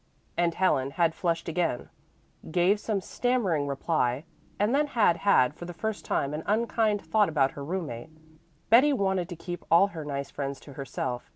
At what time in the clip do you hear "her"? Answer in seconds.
7.51-7.63, 9.89-10.03